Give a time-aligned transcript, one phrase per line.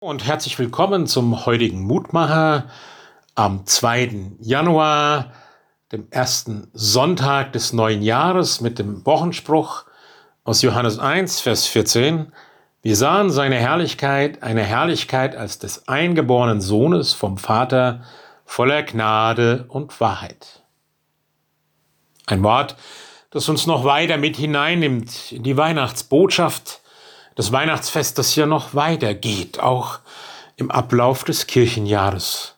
[0.00, 2.70] Und herzlich willkommen zum heutigen Mutmacher
[3.34, 4.36] am 2.
[4.38, 5.32] Januar,
[5.90, 9.86] dem ersten Sonntag des neuen Jahres mit dem Wochenspruch
[10.44, 12.32] aus Johannes 1, Vers 14.
[12.80, 18.04] Wir sahen seine Herrlichkeit, eine Herrlichkeit als des eingeborenen Sohnes vom Vater,
[18.44, 20.62] voller Gnade und Wahrheit.
[22.26, 22.76] Ein Wort,
[23.30, 26.82] das uns noch weiter mit hineinnimmt in die Weihnachtsbotschaft,
[27.38, 30.00] das Weihnachtsfest, das ja noch weitergeht, auch
[30.56, 32.56] im Ablauf des Kirchenjahres.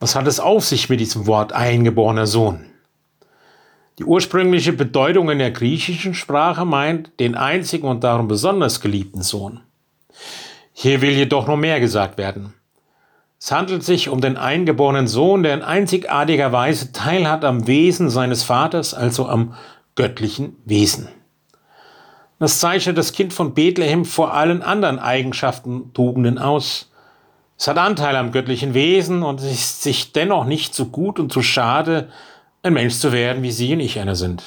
[0.00, 2.64] Was hat es auf sich mit diesem Wort eingeborener Sohn?
[4.00, 9.60] Die ursprüngliche Bedeutung in der griechischen Sprache meint den einzigen und darum besonders geliebten Sohn.
[10.72, 12.54] Hier will jedoch noch mehr gesagt werden.
[13.38, 18.42] Es handelt sich um den eingeborenen Sohn, der in einzigartiger Weise teilhat am Wesen seines
[18.42, 19.54] Vaters, also am
[19.94, 21.21] göttlichen Wesen.
[22.42, 26.90] Das zeichnet das Kind von Bethlehem vor allen anderen Eigenschaften, Tugenden aus.
[27.56, 31.32] Es hat Anteil am göttlichen Wesen und es ist sich dennoch nicht zu gut und
[31.32, 32.10] zu schade,
[32.64, 34.42] ein Mensch zu werden, wie Sie und ich einer sind.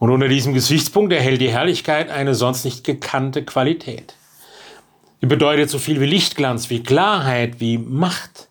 [0.00, 4.16] Und unter diesem Gesichtspunkt erhält die Herrlichkeit eine sonst nicht gekannte Qualität.
[5.22, 8.48] Die bedeutet so viel wie Lichtglanz, wie Klarheit, wie Macht.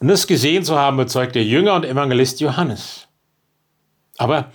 [0.00, 3.06] Und das gesehen zu haben, bezeugt der Jünger und Evangelist Johannes.
[4.18, 4.50] Aber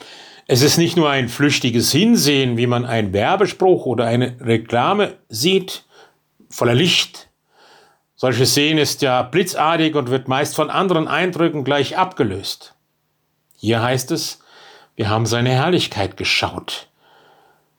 [0.48, 5.86] es ist nicht nur ein flüchtiges Hinsehen, wie man einen Werbespruch oder eine Reklame sieht,
[6.50, 7.30] voller Licht.
[8.16, 12.76] Solches Sehen ist ja blitzartig und wird meist von anderen Eindrücken gleich abgelöst.
[13.58, 14.40] Hier heißt es,
[14.96, 16.88] wir haben seine Herrlichkeit geschaut.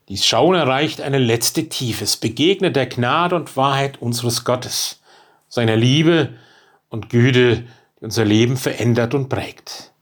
[0.09, 2.05] Dies Schauen erreicht eine letzte Tiefe.
[2.05, 5.01] Es begegnet der Gnade und Wahrheit unseres Gottes,
[5.49, 6.35] seiner Liebe
[6.91, 7.65] und Güte,
[8.01, 9.93] die unser Leben verändert und prägt.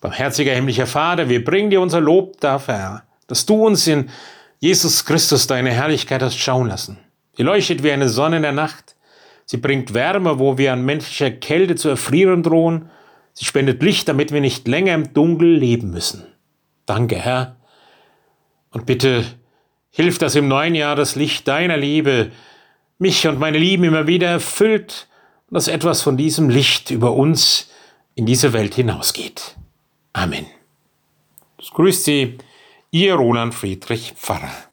[0.00, 4.08] Barmherziger himmlischer Vater, wir bringen dir unser Lob dafür, Herr, dass du uns in
[4.58, 6.98] Jesus Christus deine Herrlichkeit hast schauen lassen.
[7.36, 8.96] Sie leuchtet wie eine Sonne in der Nacht.
[9.46, 12.90] Sie bringt Wärme, wo wir an menschlicher Kälte zu erfrieren drohen.
[13.32, 16.26] Sie spendet Licht, damit wir nicht länger im Dunkel leben müssen.
[16.86, 17.56] Danke, Herr.
[18.70, 19.24] Und bitte
[19.90, 22.30] hilf, dass im neuen Jahr das Licht deiner Liebe
[22.98, 25.08] mich und meine Lieben immer wieder erfüllt
[25.48, 27.70] und dass etwas von diesem Licht über uns
[28.14, 29.56] in diese Welt hinausgeht.
[30.12, 30.46] Amen.
[31.58, 32.38] Es grüßt Sie,
[32.90, 34.69] Ihr Roland Friedrich Pfarrer.